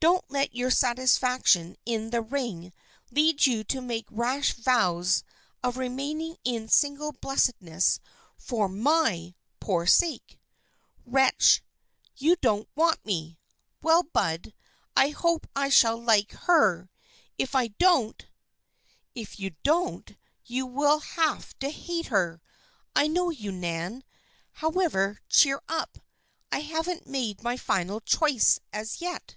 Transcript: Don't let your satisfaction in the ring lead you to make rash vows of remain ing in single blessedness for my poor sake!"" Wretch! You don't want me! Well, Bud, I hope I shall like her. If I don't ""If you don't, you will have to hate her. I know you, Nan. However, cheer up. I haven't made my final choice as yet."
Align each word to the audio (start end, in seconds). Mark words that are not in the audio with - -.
Don't 0.00 0.30
let 0.30 0.54
your 0.54 0.70
satisfaction 0.70 1.76
in 1.86 2.10
the 2.10 2.20
ring 2.20 2.74
lead 3.10 3.46
you 3.46 3.64
to 3.64 3.80
make 3.80 4.04
rash 4.10 4.52
vows 4.52 5.24
of 5.62 5.78
remain 5.78 6.20
ing 6.20 6.36
in 6.44 6.68
single 6.68 7.12
blessedness 7.12 8.00
for 8.36 8.68
my 8.68 9.34
poor 9.60 9.86
sake!"" 9.86 10.38
Wretch! 11.06 11.62
You 12.18 12.36
don't 12.42 12.68
want 12.74 13.02
me! 13.06 13.38
Well, 13.80 14.02
Bud, 14.02 14.52
I 14.94 15.08
hope 15.08 15.46
I 15.56 15.70
shall 15.70 15.96
like 15.96 16.32
her. 16.32 16.90
If 17.38 17.54
I 17.54 17.68
don't 17.68 18.26
""If 19.14 19.40
you 19.40 19.54
don't, 19.62 20.16
you 20.44 20.66
will 20.66 20.98
have 21.00 21.58
to 21.60 21.70
hate 21.70 22.08
her. 22.08 22.42
I 22.94 23.06
know 23.06 23.30
you, 23.30 23.50
Nan. 23.52 24.04
However, 24.52 25.20
cheer 25.30 25.62
up. 25.66 25.96
I 26.52 26.60
haven't 26.60 27.06
made 27.06 27.42
my 27.42 27.56
final 27.56 28.02
choice 28.02 28.60
as 28.70 29.00
yet." 29.00 29.36